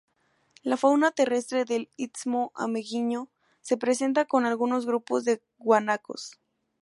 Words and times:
La 0.63 0.77
fauna 0.77 1.11
terrestre 1.11 1.63
del 1.63 1.87
Istmo 1.95 2.51
Ameghino 2.55 3.29
se 3.61 3.77
presenta 3.77 4.25
con 4.25 4.47
algunos 4.47 4.87
grupos 4.87 5.25
de 5.25 5.43
guanacos. 5.59 6.39